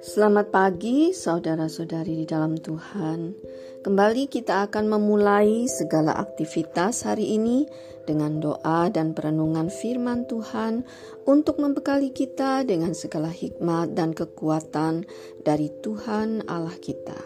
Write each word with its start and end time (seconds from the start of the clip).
Selamat 0.00 0.48
pagi, 0.48 1.12
saudara-saudari 1.12 2.24
di 2.24 2.24
dalam 2.24 2.56
Tuhan. 2.56 3.36
Kembali 3.84 4.24
kita 4.24 4.64
akan 4.64 4.96
memulai 4.96 5.68
segala 5.68 6.16
aktivitas 6.16 7.04
hari 7.04 7.36
ini 7.36 7.68
dengan 8.08 8.40
doa 8.40 8.88
dan 8.88 9.12
perenungan 9.12 9.68
firman 9.68 10.24
Tuhan 10.24 10.88
untuk 11.28 11.60
membekali 11.60 12.16
kita 12.16 12.64
dengan 12.64 12.96
segala 12.96 13.28
hikmat 13.28 13.92
dan 13.92 14.16
kekuatan 14.16 15.04
dari 15.44 15.68
Tuhan 15.84 16.48
Allah 16.48 16.80
kita. 16.80 17.20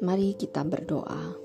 Mari 0.00 0.32
kita 0.40 0.64
berdoa. 0.64 1.43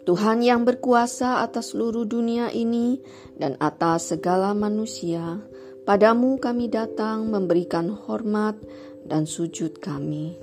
Tuhan 0.00 0.40
yang 0.40 0.64
berkuasa 0.64 1.44
atas 1.44 1.76
seluruh 1.76 2.08
dunia 2.08 2.48
ini 2.48 3.00
dan 3.36 3.60
atas 3.60 4.16
segala 4.16 4.56
manusia, 4.56 5.44
padamu 5.84 6.40
kami 6.40 6.72
datang 6.72 7.28
memberikan 7.28 7.92
hormat 7.92 8.56
dan 9.04 9.28
sujud 9.28 9.76
kami. 9.76 10.40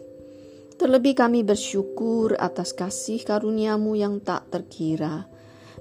Terlebih 0.77 1.17
kami 1.17 1.41
bersyukur 1.41 2.37
atas 2.37 2.69
kasih 2.77 3.25
karuniamu 3.25 3.97
yang 3.97 4.21
tak 4.21 4.45
terkira, 4.53 5.25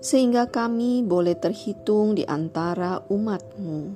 sehingga 0.01 0.49
kami 0.49 1.05
boleh 1.05 1.37
terhitung 1.37 2.17
di 2.17 2.25
antara 2.25 3.05
umatmu. 3.13 3.93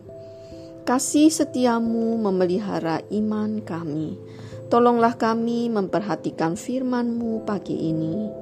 Kasih 0.84 1.32
setiamu 1.32 2.20
memelihara 2.20 3.00
iman 3.16 3.64
kami. 3.64 4.20
Tolonglah 4.68 5.16
kami 5.16 5.72
memperhatikan 5.72 6.52
firmanmu 6.52 7.48
pagi 7.48 7.88
ini. 7.88 8.39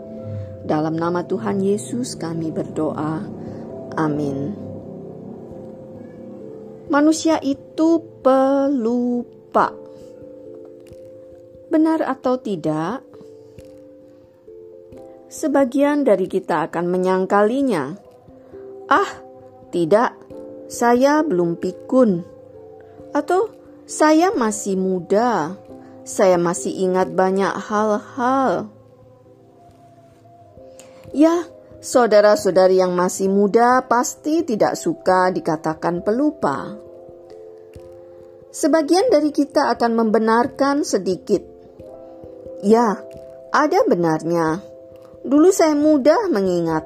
Dalam 0.68 1.00
nama 1.00 1.24
Tuhan 1.24 1.64
Yesus 1.64 2.20
kami 2.20 2.52
berdoa. 2.52 3.24
Amin. 3.96 4.52
Manusia 6.92 7.40
itu 7.40 8.04
pelupa 8.20 9.88
Benar 11.68 12.00
atau 12.00 12.40
tidak, 12.40 13.04
sebagian 15.28 16.00
dari 16.00 16.24
kita 16.24 16.64
akan 16.64 16.88
menyangkalinya. 16.88 17.92
Ah, 18.88 19.12
tidak, 19.68 20.16
saya 20.72 21.20
belum 21.20 21.60
pikun. 21.60 22.24
Atau 23.12 23.52
saya 23.84 24.32
masih 24.32 24.80
muda, 24.80 25.60
saya 26.08 26.40
masih 26.40 26.72
ingat 26.72 27.12
banyak 27.12 27.52
hal-hal. 27.52 28.72
Ya, 31.12 31.46
saudara-saudari 31.80 32.80
yang 32.80 32.92
masih 32.92 33.32
muda 33.32 33.84
pasti 33.86 34.44
tidak 34.44 34.76
suka 34.76 35.32
dikatakan 35.32 36.04
pelupa. 36.04 36.76
Sebagian 38.48 39.12
dari 39.12 39.30
kita 39.30 39.70
akan 39.76 39.92
membenarkan 39.94 40.82
sedikit 40.82 41.58
Ya, 42.58 42.98
ada 43.54 43.86
benarnya. 43.86 44.58
Dulu 45.22 45.54
saya 45.54 45.78
mudah 45.78 46.26
mengingat, 46.26 46.82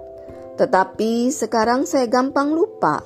tetapi 0.60 1.32
sekarang 1.32 1.88
saya 1.88 2.04
gampang 2.12 2.52
lupa. 2.52 3.00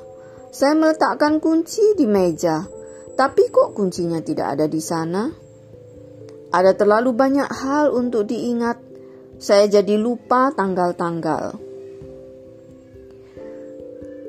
Saya 0.50 0.74
meletakkan 0.74 1.38
kunci 1.38 1.94
di 1.94 2.10
meja, 2.10 2.66
tapi 3.14 3.54
kok 3.54 3.70
kuncinya 3.70 4.18
tidak 4.18 4.58
ada 4.58 4.66
di 4.66 4.82
sana? 4.82 5.30
Ada 6.50 6.74
terlalu 6.74 7.14
banyak 7.14 7.46
hal 7.46 7.94
untuk 7.94 8.26
diingat. 8.26 8.82
Saya 9.36 9.68
jadi 9.68 10.00
lupa 10.00 10.48
tanggal-tanggal. 10.56 11.60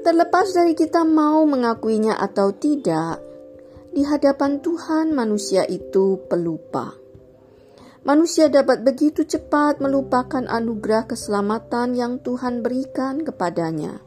Terlepas 0.04 0.48
dari 0.52 0.76
kita 0.76 1.08
mau 1.08 1.48
mengakuinya 1.48 2.20
atau 2.20 2.52
tidak, 2.52 3.24
di 3.92 4.04
hadapan 4.04 4.60
Tuhan 4.60 5.16
manusia 5.16 5.64
itu 5.64 6.20
pelupa. 6.28 6.92
Manusia 8.04 8.48
dapat 8.48 8.84
begitu 8.88 9.24
cepat 9.24 9.84
melupakan 9.84 10.44
anugerah 10.44 11.08
keselamatan 11.12 11.96
yang 11.96 12.20
Tuhan 12.24 12.64
berikan 12.64 13.24
kepadanya. 13.24 14.00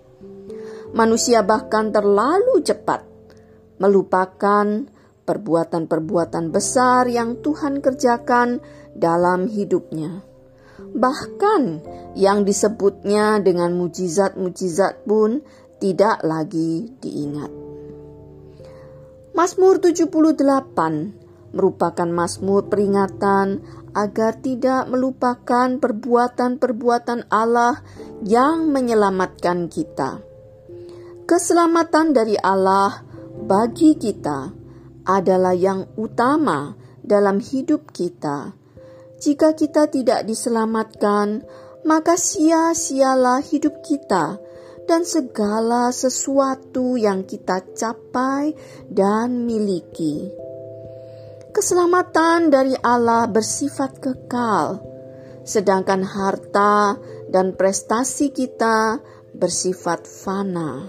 Manusia 0.97 1.41
bahkan 1.45 1.93
terlalu 1.93 2.61
cepat 2.65 3.05
melupakan 3.81 4.85
perbuatan-perbuatan 5.25 6.53
besar 6.53 7.09
yang 7.09 7.41
Tuhan 7.41 7.81
kerjakan 7.81 8.61
dalam 8.93 9.49
hidupnya. 9.49 10.30
Bahkan 10.91 11.63
yang 12.19 12.43
disebutnya 12.43 13.39
dengan 13.41 13.77
mujizat-mujizat 13.79 15.07
pun 15.07 15.41
tidak 15.81 16.21
lagi 16.27 16.93
diingat. 17.01 17.51
Mazmur 19.33 19.81
78 19.81 21.57
merupakan 21.57 22.09
mazmur 22.11 22.67
peringatan 22.71 23.63
agar 23.95 24.39
tidak 24.39 24.87
melupakan 24.87 25.67
perbuatan-perbuatan 25.79 27.27
Allah 27.31 27.83
yang 28.23 28.71
menyelamatkan 28.71 29.67
kita. 29.67 30.23
Keselamatan 31.27 32.15
dari 32.15 32.35
Allah 32.39 33.03
bagi 33.41 33.99
kita 33.99 34.51
adalah 35.07 35.55
yang 35.55 35.91
utama 35.99 36.75
dalam 37.03 37.43
hidup 37.43 37.91
kita. 37.91 38.60
Jika 39.21 39.53
kita 39.53 39.93
tidak 39.93 40.25
diselamatkan, 40.25 41.45
maka 41.85 42.17
sia-sialah 42.17 43.45
hidup 43.45 43.85
kita 43.85 44.41
dan 44.89 45.05
segala 45.05 45.93
sesuatu 45.93 46.97
yang 46.97 47.29
kita 47.29 47.61
capai 47.77 48.57
dan 48.89 49.45
miliki. 49.45 50.25
Keselamatan 51.53 52.49
dari 52.49 52.73
Allah 52.81 53.29
bersifat 53.29 54.01
kekal, 54.01 54.81
sedangkan 55.45 56.01
harta 56.01 56.97
dan 57.29 57.53
prestasi 57.53 58.33
kita 58.33 59.05
bersifat 59.37 60.09
fana 60.09 60.89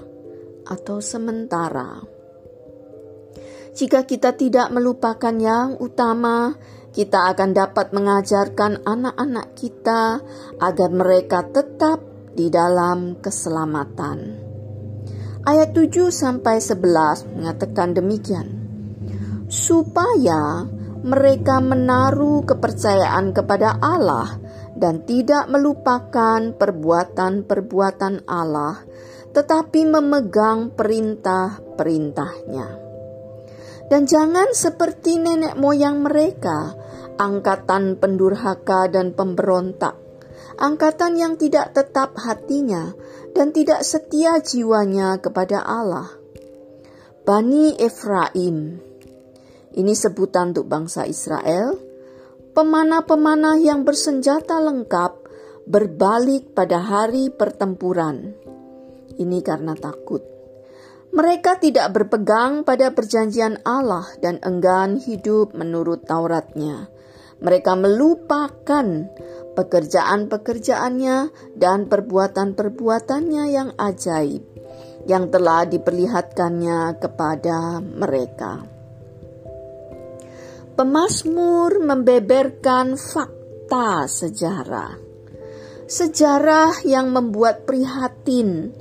atau 0.71 1.03
sementara. 1.03 1.99
Jika 3.71 4.03
kita 4.03 4.35
tidak 4.35 4.67
melupakan 4.69 5.31
yang 5.31 5.79
utama, 5.79 6.55
kita 6.91 7.31
akan 7.31 7.55
dapat 7.55 7.95
mengajarkan 7.95 8.83
anak-anak 8.83 9.55
kita 9.55 10.19
agar 10.59 10.89
mereka 10.91 11.47
tetap 11.47 12.03
di 12.35 12.51
dalam 12.51 13.19
keselamatan. 13.19 14.39
Ayat 15.41 15.73
7 15.73 16.13
sampai 16.13 16.61
11 16.61 17.39
mengatakan 17.39 17.97
demikian 17.97 18.47
supaya 19.51 20.63
mereka 21.01 21.57
menaruh 21.59 22.45
kepercayaan 22.45 23.33
kepada 23.33 23.75
Allah 23.81 24.37
dan 24.77 25.03
tidak 25.03 25.49
melupakan 25.49 26.55
perbuatan-perbuatan 26.55 28.25
Allah, 28.29 28.79
tetapi 29.33 29.81
memegang 29.85 30.71
perintah-perintahnya. 30.73 32.67
Dan 33.91 34.07
jangan 34.07 34.55
seperti 34.55 35.19
nenek 35.19 35.59
moyang 35.59 35.99
mereka, 35.99 36.71
angkatan 37.21 38.01
pendurhaka 38.01 38.89
dan 38.89 39.13
pemberontak, 39.13 39.93
angkatan 40.57 41.21
yang 41.21 41.37
tidak 41.37 41.77
tetap 41.77 42.17
hatinya 42.17 42.97
dan 43.37 43.53
tidak 43.53 43.85
setia 43.85 44.41
jiwanya 44.41 45.21
kepada 45.21 45.61
Allah. 45.61 46.09
Bani 47.21 47.77
Efraim 47.77 48.89
ini 49.71 49.95
sebutan 49.95 50.51
untuk 50.51 50.67
bangsa 50.67 51.07
Israel. 51.07 51.79
Pemanah-pemanah 52.51 53.55
yang 53.63 53.87
bersenjata 53.87 54.59
lengkap 54.59 55.23
berbalik 55.63 56.51
pada 56.51 56.83
hari 56.83 57.31
pertempuran. 57.31 58.35
Ini 59.15 59.39
karena 59.39 59.71
takut. 59.79 60.19
Mereka 61.11 61.63
tidak 61.63 61.91
berpegang 61.95 62.67
pada 62.67 62.91
perjanjian 62.91 63.63
Allah 63.63 64.07
dan 64.19 64.43
enggan 64.43 64.99
hidup 64.99 65.55
menurut 65.55 66.03
Tauratnya. 66.03 66.91
Mereka 67.41 67.73
melupakan 67.73 68.85
pekerjaan-pekerjaannya 69.57 71.17
dan 71.57 71.89
perbuatan-perbuatannya 71.89 73.43
yang 73.49 73.69
ajaib 73.75 74.51
yang 75.09 75.33
telah 75.33 75.65
diperlihatkannya 75.65 77.01
kepada 77.01 77.81
mereka. 77.81 78.61
Pemasmur 80.77 81.81
membeberkan 81.83 82.95
fakta 82.97 84.07
sejarah. 84.07 84.93
Sejarah 85.91 86.87
yang 86.87 87.11
membuat 87.11 87.67
prihatin 87.67 88.71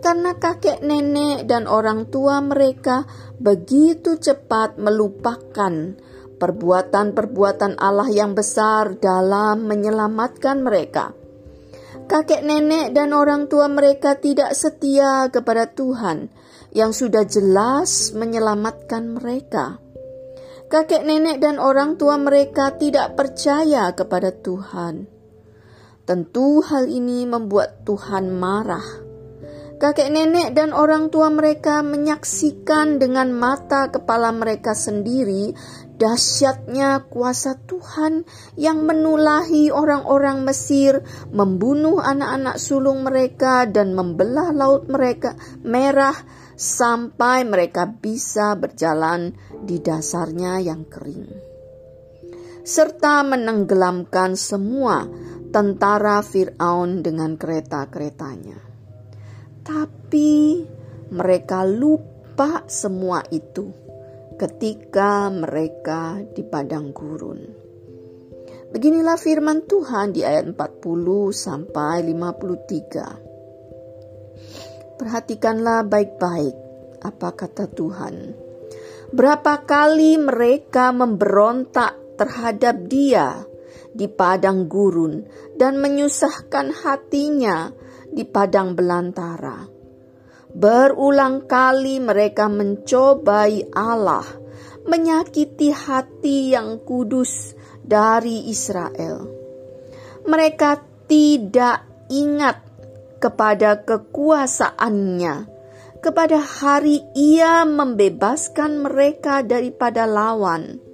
karena 0.00 0.32
kakek 0.40 0.80
nenek 0.80 1.44
dan 1.44 1.68
orang 1.68 2.08
tua 2.08 2.40
mereka 2.40 3.04
begitu 3.36 4.16
cepat 4.16 4.80
melupakan 4.80 5.92
perbuatan-perbuatan 6.40 7.76
Allah 7.76 8.08
yang 8.08 8.32
besar 8.32 8.96
dalam 8.96 9.68
menyelamatkan 9.68 10.64
mereka. 10.64 11.12
Kakek 12.10 12.42
nenek 12.42 12.96
dan 12.96 13.14
orang 13.14 13.46
tua 13.46 13.70
mereka 13.70 14.18
tidak 14.18 14.56
setia 14.56 15.30
kepada 15.30 15.70
Tuhan 15.70 16.32
yang 16.74 16.90
sudah 16.90 17.22
jelas 17.22 18.10
menyelamatkan 18.16 19.14
mereka. 19.14 19.78
Kakek 20.70 21.06
nenek 21.06 21.38
dan 21.42 21.58
orang 21.58 21.98
tua 21.98 22.18
mereka 22.18 22.74
tidak 22.74 23.14
percaya 23.14 23.90
kepada 23.94 24.34
Tuhan. 24.34 25.06
Tentu 26.06 26.62
hal 26.66 26.90
ini 26.90 27.26
membuat 27.26 27.86
Tuhan 27.86 28.34
marah. 28.34 28.86
Kakek 29.78 30.10
nenek 30.10 30.54
dan 30.54 30.74
orang 30.74 31.14
tua 31.14 31.30
mereka 31.30 31.82
menyaksikan 31.82 32.98
dengan 32.98 33.34
mata 33.34 33.90
kepala 33.90 34.30
mereka 34.30 34.74
sendiri 34.74 35.54
dahsyatnya 36.00 37.12
kuasa 37.12 37.60
Tuhan 37.60 38.24
yang 38.56 38.88
menulahi 38.88 39.68
orang-orang 39.68 40.48
Mesir, 40.48 41.04
membunuh 41.28 42.00
anak-anak 42.00 42.56
sulung 42.56 43.04
mereka 43.04 43.68
dan 43.68 43.92
membelah 43.92 44.56
laut 44.56 44.88
mereka 44.88 45.36
merah 45.60 46.16
sampai 46.56 47.44
mereka 47.44 47.84
bisa 47.84 48.56
berjalan 48.56 49.36
di 49.60 49.76
dasarnya 49.84 50.64
yang 50.64 50.88
kering. 50.88 51.28
Serta 52.64 53.20
menenggelamkan 53.20 54.40
semua 54.40 55.04
tentara 55.52 56.24
Firaun 56.24 57.04
dengan 57.04 57.36
kereta-keretanya. 57.36 58.56
Tapi 59.60 60.64
mereka 61.12 61.66
lupa 61.68 62.64
semua 62.70 63.24
itu 63.28 63.89
ketika 64.40 65.28
mereka 65.28 66.16
di 66.32 66.40
padang 66.40 66.96
gurun. 66.96 67.44
Beginilah 68.72 69.20
firman 69.20 69.68
Tuhan 69.68 70.16
di 70.16 70.24
ayat 70.24 70.56
40 70.56 71.28
sampai 71.28 72.00
53. 72.08 74.96
Perhatikanlah 74.96 75.84
baik-baik 75.84 76.56
apa 77.04 77.28
kata 77.36 77.68
Tuhan. 77.68 78.32
Berapa 79.12 79.60
kali 79.68 80.16
mereka 80.16 80.88
memberontak 80.96 82.16
terhadap 82.16 82.88
Dia 82.88 83.44
di 83.92 84.08
padang 84.08 84.72
gurun 84.72 85.20
dan 85.60 85.84
menyusahkan 85.84 86.80
hatinya 86.80 87.76
di 88.08 88.24
padang 88.24 88.72
belantara 88.72 89.79
Berulang 90.50 91.46
kali 91.46 92.02
mereka 92.02 92.50
mencobai 92.50 93.70
Allah, 93.70 94.26
menyakiti 94.84 95.70
hati 95.70 96.50
yang 96.50 96.82
kudus 96.82 97.54
dari 97.86 98.50
Israel. 98.50 99.30
Mereka 100.26 100.70
tidak 101.06 101.86
ingat 102.10 102.58
kepada 103.22 103.86
kekuasaannya, 103.86 105.34
kepada 106.02 106.38
hari 106.42 106.98
ia 107.14 107.62
membebaskan 107.62 108.82
mereka 108.82 109.46
daripada 109.46 110.04
lawan 110.04 110.89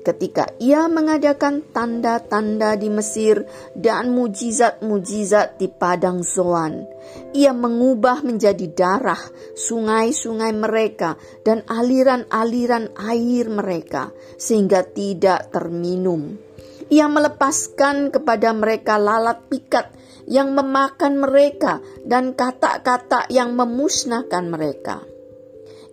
ketika 0.00 0.48
ia 0.56 0.88
mengadakan 0.88 1.64
tanda-tanda 1.70 2.76
di 2.76 2.88
Mesir 2.88 3.44
dan 3.76 4.12
mujizat-mujizat 4.16 5.60
di 5.60 5.68
padang 5.68 6.24
Zoan. 6.24 6.84
Ia 7.36 7.52
mengubah 7.54 8.24
menjadi 8.24 8.66
darah 8.70 9.20
sungai-sungai 9.54 10.52
mereka 10.56 11.20
dan 11.44 11.62
aliran-aliran 11.68 12.96
air 12.96 13.46
mereka 13.48 14.10
sehingga 14.40 14.82
tidak 14.84 15.52
terminum. 15.52 16.38
Ia 16.90 17.06
melepaskan 17.06 18.10
kepada 18.10 18.50
mereka 18.50 18.98
lalat 18.98 19.46
pikat 19.46 19.94
yang 20.26 20.54
memakan 20.54 21.22
mereka 21.22 21.78
dan 22.02 22.34
kata-kata 22.34 23.30
yang 23.30 23.54
memusnahkan 23.54 24.50
mereka. 24.50 25.06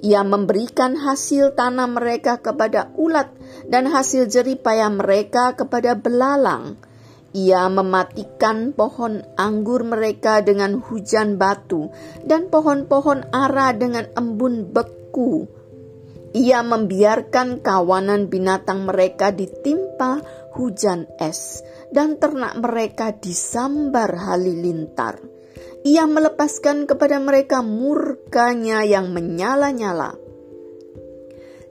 Ia 0.02 0.22
memberikan 0.22 0.94
hasil 0.94 1.58
tanah 1.58 1.90
mereka 1.90 2.38
kepada 2.38 2.94
ulat 2.98 3.34
dan 3.68 3.90
hasil 3.90 4.28
jeripaya 4.28 4.88
mereka 4.92 5.54
kepada 5.54 5.96
belalang. 5.98 6.80
Ia 7.36 7.70
mematikan 7.70 8.74
pohon 8.74 9.22
anggur 9.36 9.84
mereka 9.84 10.42
dengan 10.42 10.80
hujan 10.80 11.36
batu 11.38 11.92
dan 12.26 12.50
pohon-pohon 12.50 13.30
ara 13.30 13.76
dengan 13.76 14.08
embun 14.16 14.74
beku. 14.74 15.46
Ia 16.34 16.64
membiarkan 16.66 17.62
kawanan 17.62 18.32
binatang 18.32 18.88
mereka 18.88 19.30
ditimpa 19.32 20.24
hujan 20.58 21.06
es 21.22 21.62
dan 21.94 22.18
ternak 22.18 22.58
mereka 22.58 23.14
disambar 23.14 24.12
halilintar 24.18 25.38
ia 25.88 26.04
melepaskan 26.04 26.84
kepada 26.84 27.16
mereka 27.24 27.64
murkanya 27.64 28.84
yang 28.84 29.16
menyala-nyala. 29.16 30.20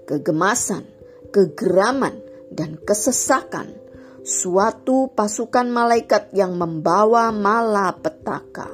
Kegemasan, 0.09 0.89
kegeraman, 1.37 2.25
dan 2.49 2.81
kesesakan 2.81 3.77
suatu 4.25 5.13
pasukan 5.13 5.69
malaikat 5.69 6.33
yang 6.33 6.57
membawa 6.57 7.29
malapetaka. 7.29 8.73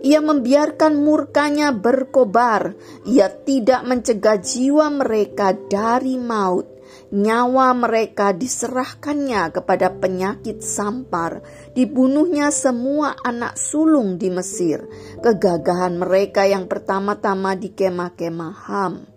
Ia 0.00 0.24
membiarkan 0.24 0.96
murkanya 0.96 1.76
berkobar. 1.76 2.72
Ia 3.04 3.28
tidak 3.44 3.84
mencegah 3.84 4.40
jiwa 4.40 4.88
mereka 4.88 5.52
dari 5.52 6.16
maut 6.16 6.76
nyawa 7.06 7.70
mereka 7.70 8.34
diserahkannya 8.34 9.54
kepada 9.54 9.94
penyakit 9.94 10.58
sampar, 10.58 11.38
dibunuhnya 11.70 12.50
semua 12.50 13.14
anak 13.22 13.54
sulung 13.54 14.18
di 14.18 14.26
Mesir, 14.26 14.82
kegagahan 15.22 16.02
mereka 16.02 16.50
yang 16.50 16.66
pertama-tama 16.66 17.54
di 17.54 17.70
kemah-kemah 17.70 18.54
Ham. 18.66 19.15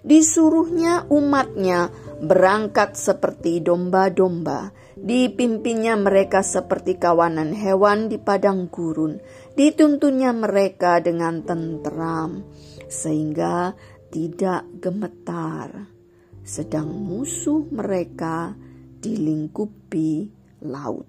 Disuruhnya 0.00 1.04
umatnya 1.12 1.92
berangkat 2.24 2.96
seperti 2.96 3.60
domba-domba, 3.60 4.72
dipimpinnya 4.96 5.96
mereka 6.00 6.40
seperti 6.40 6.96
kawanan 6.96 7.52
hewan 7.52 8.08
di 8.08 8.16
padang 8.16 8.72
gurun, 8.72 9.20
dituntunnya 9.56 10.32
mereka 10.32 11.04
dengan 11.04 11.44
tenteram, 11.44 12.48
sehingga 12.88 13.76
tidak 14.08 14.64
gemetar. 14.80 15.92
Sedang 16.40 16.88
musuh 16.88 17.68
mereka 17.68 18.56
dilingkupi 19.04 20.32
laut. 20.64 21.06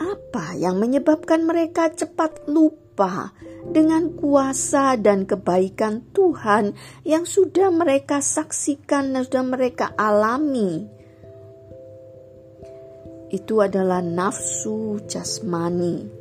Apa 0.00 0.58
yang 0.58 0.80
menyebabkan 0.80 1.46
mereka 1.46 1.92
cepat 1.92 2.50
lupa 2.50 2.89
dengan 3.70 4.12
kuasa 4.18 4.98
dan 5.00 5.24
kebaikan 5.24 6.10
Tuhan 6.10 6.76
yang 7.06 7.24
sudah 7.24 7.70
mereka 7.72 8.20
saksikan 8.20 9.14
dan 9.14 9.22
sudah 9.24 9.44
mereka 9.46 9.94
alami? 9.96 10.84
Itu 13.30 13.62
adalah 13.62 14.02
nafsu 14.02 15.00
jasmani 15.06 16.20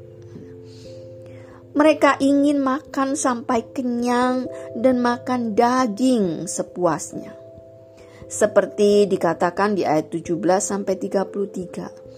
mereka 1.80 2.18
ingin 2.20 2.60
makan 2.60 3.14
sampai 3.14 3.62
kenyang 3.72 4.50
dan 4.76 5.00
makan 5.00 5.56
daging 5.56 6.50
sepuasnya. 6.50 7.32
Seperti 8.30 9.08
dikatakan 9.08 9.80
di 9.80 9.86
ayat 9.86 10.12
17 10.12 10.38
sampai 10.60 11.00
33. 11.00 12.09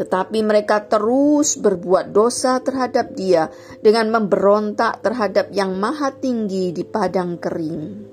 Tetapi 0.00 0.40
mereka 0.40 0.80
terus 0.88 1.60
berbuat 1.60 2.08
dosa 2.08 2.56
terhadap 2.64 3.12
dia 3.12 3.52
dengan 3.84 4.08
memberontak 4.08 5.04
terhadap 5.04 5.52
yang 5.52 5.76
maha 5.76 6.08
tinggi 6.16 6.72
di 6.72 6.88
padang 6.88 7.36
kering. 7.36 8.08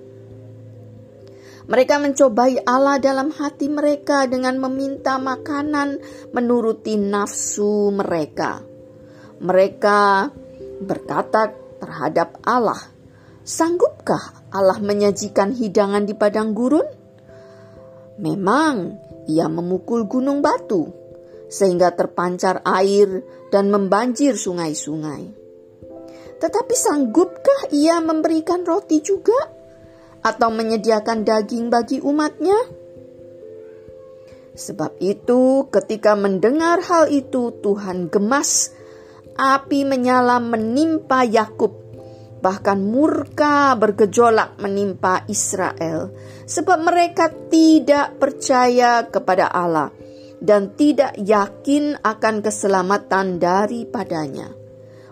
Mereka 1.64 1.96
mencobai 2.04 2.60
Allah 2.68 3.00
dalam 3.00 3.32
hati 3.32 3.72
mereka 3.72 4.28
dengan 4.28 4.60
meminta 4.60 5.16
makanan 5.16 6.04
menuruti 6.36 7.00
nafsu 7.00 7.96
mereka. 7.96 8.60
Mereka 9.40 10.28
berkata 10.84 11.56
terhadap 11.80 12.36
Allah, 12.44 12.84
"Sanggupkah 13.48 14.52
Allah 14.52 14.80
menyajikan 14.84 15.56
hidangan 15.56 16.04
di 16.04 16.12
padang 16.20 16.52
gurun?" 16.52 16.88
Memang 18.20 18.76
ia 19.32 19.48
memukul 19.48 20.04
gunung 20.04 20.44
batu 20.44 21.07
sehingga 21.48 21.96
terpancar 21.96 22.64
air 22.64 23.24
dan 23.52 23.72
membanjir 23.72 24.36
sungai-sungai. 24.36 25.32
Tetapi 26.38 26.76
sanggupkah 26.78 27.74
ia 27.74 27.98
memberikan 27.98 28.62
roti 28.62 29.02
juga 29.02 29.58
atau 30.22 30.50
menyediakan 30.54 31.26
daging 31.26 31.74
bagi 31.74 31.98
umatnya? 32.04 32.60
Sebab 34.58 34.98
itu, 35.02 35.70
ketika 35.70 36.18
mendengar 36.18 36.82
hal 36.82 37.14
itu, 37.14 37.54
Tuhan 37.62 38.10
gemas 38.10 38.74
api 39.38 39.86
menyala 39.86 40.42
menimpa 40.42 41.22
Yakub, 41.22 41.78
bahkan 42.42 42.82
murka 42.82 43.78
bergejolak 43.78 44.58
menimpa 44.58 45.30
Israel, 45.30 46.10
sebab 46.50 46.82
mereka 46.82 47.30
tidak 47.54 48.18
percaya 48.18 49.06
kepada 49.06 49.46
Allah. 49.54 49.94
Dan 50.38 50.78
tidak 50.78 51.18
yakin 51.18 51.98
akan 52.02 52.46
keselamatan 52.46 53.42
daripadanya. 53.42 54.54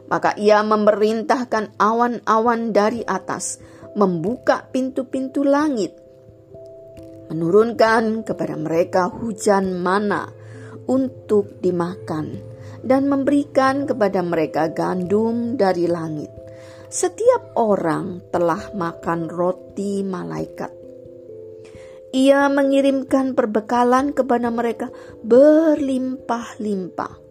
Maka 0.05 0.37
ia 0.37 0.61
memerintahkan 0.61 1.81
awan-awan 1.81 2.69
dari 2.69 3.01
atas, 3.01 3.57
membuka 3.97 4.69
pintu-pintu 4.69 5.41
langit, 5.41 5.97
menurunkan 7.33 8.21
kepada 8.21 8.53
mereka 8.53 9.09
hujan 9.09 9.81
mana 9.81 10.29
untuk 10.85 11.57
dimakan, 11.57 12.37
dan 12.85 13.09
memberikan 13.09 13.89
kepada 13.89 14.21
mereka 14.21 14.69
gandum 14.69 15.57
dari 15.57 15.89
langit. 15.89 16.29
Setiap 16.85 17.57
orang 17.57 18.29
telah 18.29 18.61
makan 18.77 19.25
roti 19.25 20.05
malaikat. 20.05 20.74
Ia 22.15 22.47
mengirimkan 22.47 23.35
perbekalan 23.35 24.15
kepada 24.15 24.47
mereka 24.47 24.87
berlimpah-limpah 25.19 27.25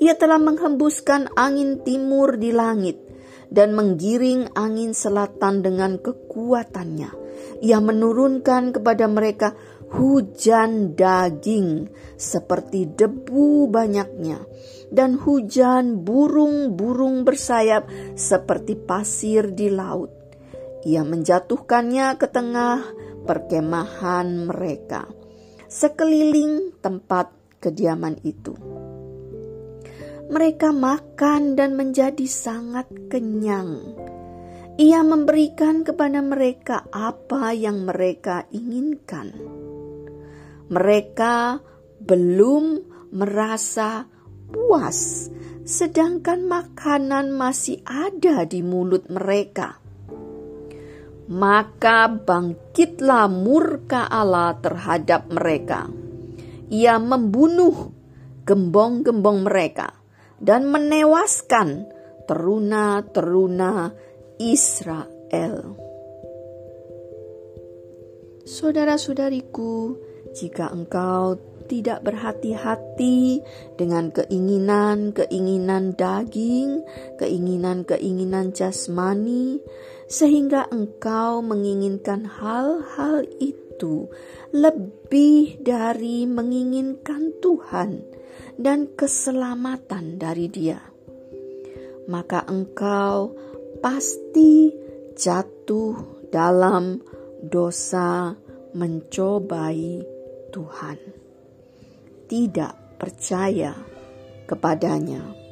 ia 0.00 0.16
telah 0.16 0.40
menghembuskan 0.40 1.28
angin 1.36 1.84
timur 1.84 2.40
di 2.40 2.56
langit 2.56 2.96
dan 3.52 3.76
menggiring 3.76 4.48
angin 4.56 4.96
selatan 4.96 5.60
dengan 5.60 6.00
kekuatannya. 6.00 7.12
Ia 7.60 7.78
menurunkan 7.84 8.72
kepada 8.72 9.04
mereka 9.12 9.52
hujan 9.92 10.96
daging 10.96 11.92
seperti 12.16 12.88
debu 12.96 13.68
banyaknya 13.68 14.40
dan 14.88 15.20
hujan 15.20 16.00
burung-burung 16.00 17.28
bersayap 17.28 17.84
seperti 18.16 18.80
pasir 18.80 19.52
di 19.52 19.68
laut. 19.68 20.16
Ia 20.88 21.04
menjatuhkannya 21.04 22.16
ke 22.16 22.24
tengah 22.24 22.88
perkemahan 23.26 24.48
mereka, 24.48 25.08
sekeliling 25.66 26.76
tempat 26.80 27.32
kediaman 27.60 28.16
itu 28.24 28.56
mereka 30.30 30.70
makan 30.70 31.58
dan 31.58 31.74
menjadi 31.74 32.22
sangat 32.30 32.86
kenyang. 33.10 33.82
Ia 34.78 35.02
memberikan 35.02 35.82
kepada 35.82 36.22
mereka 36.22 36.86
apa 36.94 37.50
yang 37.50 37.84
mereka 37.84 38.46
inginkan. 38.54 39.34
Mereka 40.70 41.58
belum 41.98 42.64
merasa 43.10 44.06
puas, 44.54 45.28
sedangkan 45.66 46.46
makanan 46.46 47.34
masih 47.34 47.82
ada 47.82 48.46
di 48.46 48.62
mulut 48.62 49.10
mereka. 49.10 49.79
Maka 51.30 52.10
bangkitlah 52.10 53.30
murka 53.30 54.10
Allah 54.10 54.58
terhadap 54.58 55.30
mereka. 55.30 55.86
Ia 56.70 56.98
membunuh 56.98 57.94
gembong-gembong 58.42 59.46
mereka 59.46 59.94
dan 60.42 60.66
menewaskan 60.66 61.86
teruna-teruna 62.26 63.94
Israel. 64.42 65.78
Saudara-saudariku, 68.42 69.94
jika 70.34 70.74
engkau 70.74 71.38
tidak 71.70 72.02
berhati-hati 72.02 73.38
dengan 73.78 74.10
keinginan-keinginan 74.10 75.94
daging, 75.94 76.82
keinginan-keinginan 77.22 78.50
jasmani, 78.50 79.62
sehingga 80.10 80.66
engkau 80.74 81.38
menginginkan 81.38 82.26
hal-hal 82.26 83.22
itu 83.38 84.10
lebih 84.50 85.62
dari 85.62 86.26
menginginkan 86.26 87.38
Tuhan 87.38 88.02
dan 88.58 88.90
keselamatan 88.98 90.18
dari 90.18 90.50
Dia, 90.50 90.82
maka 92.10 92.42
engkau 92.50 93.38
pasti 93.78 94.74
jatuh 95.14 96.26
dalam 96.28 96.98
dosa 97.38 98.34
mencobai 98.74 100.02
Tuhan, 100.50 100.98
tidak 102.26 102.98
percaya 102.98 103.72
kepadanya. 104.50 105.49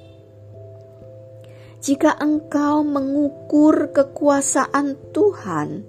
Jika 1.79 2.19
engkau 2.19 2.83
mengukur 2.83 3.95
kekuasaan 3.95 4.99
Tuhan 5.15 5.87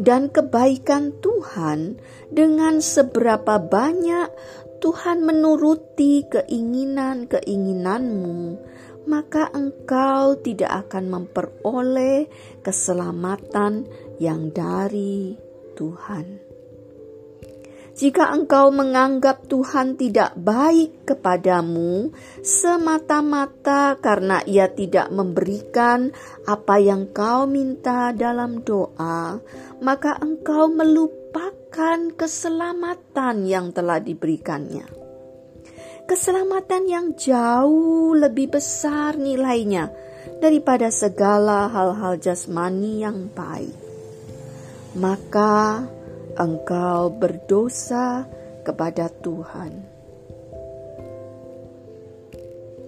dan 0.00 0.32
kebaikan 0.32 1.12
Tuhan 1.20 2.00
dengan 2.32 2.80
seberapa 2.80 3.60
banyak 3.60 4.32
Tuhan 4.80 5.20
menuruti 5.24 6.24
keinginan-keinginanmu, 6.32 8.56
maka 9.04 9.52
engkau 9.52 10.40
tidak 10.40 10.88
akan 10.88 11.12
memperoleh 11.12 12.32
keselamatan 12.64 13.84
yang 14.16 14.48
dari 14.56 15.36
Tuhan. 15.76 16.45
Jika 17.96 18.28
engkau 18.28 18.68
menganggap 18.68 19.48
Tuhan 19.48 19.96
tidak 19.96 20.36
baik 20.36 21.08
kepadamu 21.08 22.12
semata-mata 22.44 23.96
karena 24.04 24.44
Ia 24.44 24.68
tidak 24.68 25.08
memberikan 25.08 26.12
apa 26.44 26.76
yang 26.76 27.08
kau 27.16 27.48
minta 27.48 28.12
dalam 28.12 28.60
doa, 28.60 29.40
maka 29.80 30.12
engkau 30.20 30.68
melupakan 30.68 32.12
keselamatan 32.12 33.48
yang 33.48 33.72
telah 33.72 33.96
diberikannya. 33.96 34.84
Keselamatan 36.04 36.84
yang 36.84 37.06
jauh 37.16 38.12
lebih 38.12 38.60
besar 38.60 39.16
nilainya 39.16 39.88
daripada 40.44 40.92
segala 40.92 41.72
hal-hal 41.72 42.20
jasmani 42.20 43.00
yang 43.00 43.32
baik. 43.32 43.72
Maka 45.00 45.95
engkau 46.36 47.12
berdosa 47.16 48.28
kepada 48.62 49.08
Tuhan. 49.08 49.72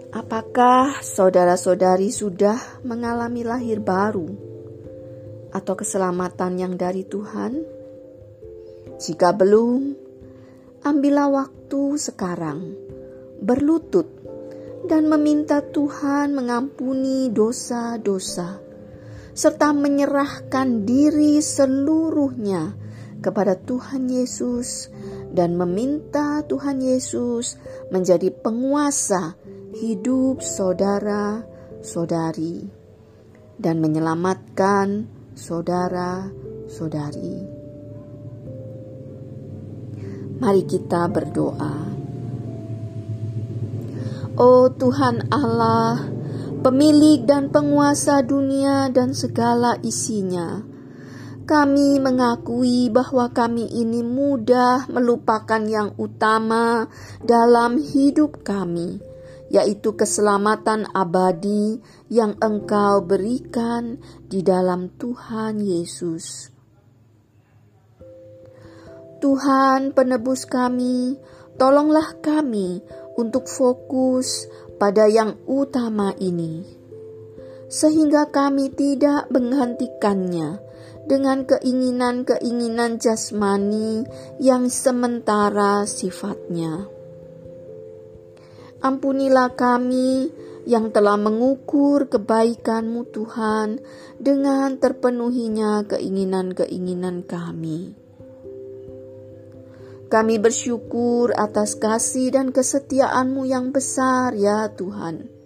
Apakah 0.08 1.04
saudara-saudari 1.04 2.08
sudah 2.08 2.56
mengalami 2.80 3.44
lahir 3.44 3.80
baru 3.80 4.28
atau 5.52 5.74
keselamatan 5.76 6.56
yang 6.56 6.74
dari 6.80 7.04
Tuhan? 7.04 7.60
Jika 8.98 9.36
belum, 9.36 9.94
ambillah 10.82 11.28
waktu 11.28 11.82
sekarang 12.00 12.72
berlutut 13.38 14.08
dan 14.88 15.06
meminta 15.06 15.60
Tuhan 15.60 16.32
mengampuni 16.32 17.28
dosa-dosa 17.28 18.64
serta 19.36 19.70
menyerahkan 19.70 20.82
diri 20.82 21.38
seluruhnya 21.38 22.87
kepada 23.18 23.58
Tuhan 23.58 24.06
Yesus 24.08 24.88
dan 25.34 25.58
meminta 25.58 26.46
Tuhan 26.46 26.78
Yesus 26.80 27.58
menjadi 27.90 28.30
penguasa 28.30 29.34
hidup 29.74 30.38
saudara-saudari 30.40 32.70
dan 33.58 33.82
menyelamatkan 33.82 35.10
saudara-saudari. 35.34 37.58
Mari 40.38 40.62
kita 40.70 41.10
berdoa. 41.10 41.98
Oh 44.38 44.70
Tuhan 44.70 45.34
Allah, 45.34 46.06
pemilik 46.62 47.26
dan 47.26 47.50
penguasa 47.50 48.22
dunia 48.22 48.86
dan 48.94 49.10
segala 49.10 49.74
isinya, 49.82 50.62
kami 51.48 51.96
mengakui 51.96 52.92
bahwa 52.92 53.32
kami 53.32 53.64
ini 53.72 54.04
mudah 54.04 54.84
melupakan 54.92 55.64
yang 55.64 55.96
utama 55.96 56.92
dalam 57.24 57.80
hidup 57.80 58.44
kami, 58.44 59.00
yaitu 59.48 59.96
keselamatan 59.96 60.84
abadi 60.92 61.80
yang 62.12 62.36
Engkau 62.44 63.00
berikan 63.00 63.96
di 64.28 64.44
dalam 64.44 64.92
Tuhan 65.00 65.64
Yesus. 65.64 66.52
Tuhan, 69.24 69.96
penebus 69.96 70.44
kami, 70.44 71.16
tolonglah 71.56 72.20
kami 72.20 72.84
untuk 73.16 73.48
fokus 73.48 74.46
pada 74.76 75.08
yang 75.08 75.40
utama 75.48 76.12
ini, 76.20 76.77
sehingga 77.68 78.32
kami 78.32 78.72
tidak 78.72 79.28
menghentikannya 79.28 80.58
dengan 81.08 81.48
keinginan-keinginan 81.48 83.00
jasmani 83.00 84.04
yang 84.40 84.68
sementara 84.68 85.88
sifatnya. 85.88 86.88
Ampunilah 88.84 89.56
kami 89.56 90.30
yang 90.68 90.92
telah 90.92 91.16
mengukur 91.16 92.12
kebaikan-Mu 92.12 93.08
Tuhan 93.08 93.80
dengan 94.20 94.76
terpenuhinya 94.76 95.88
keinginan-keinginan 95.88 97.24
kami. 97.24 97.96
Kami 100.08 100.36
bersyukur 100.40 101.36
atas 101.36 101.76
kasih 101.76 102.32
dan 102.32 102.52
kesetiaan-Mu 102.52 103.48
yang 103.48 103.72
besar 103.72 104.36
ya 104.36 104.68
Tuhan. 104.72 105.37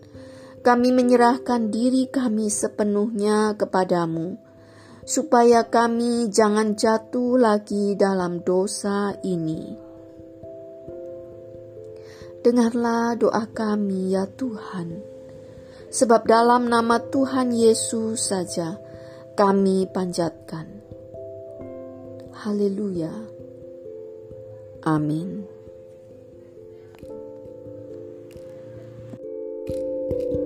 Kami 0.63 0.95
menyerahkan 0.95 1.75
diri 1.75 2.07
kami 2.07 2.47
sepenuhnya 2.47 3.59
kepadamu, 3.59 4.39
supaya 5.03 5.67
kami 5.67 6.31
jangan 6.31 6.79
jatuh 6.79 7.35
lagi 7.35 7.99
dalam 7.99 8.47
dosa 8.47 9.11
ini. 9.27 9.75
Dengarlah 12.47 13.19
doa 13.19 13.43
kami, 13.51 14.15
ya 14.15 14.31
Tuhan, 14.31 15.03
sebab 15.91 16.31
dalam 16.31 16.71
nama 16.71 17.03
Tuhan 17.11 17.51
Yesus 17.51 18.31
saja 18.31 18.79
kami 19.35 19.91
panjatkan. 19.91 20.71
Haleluya, 22.39 23.11
amin. 24.87 25.43
thank 29.63 30.35
you 30.35 30.42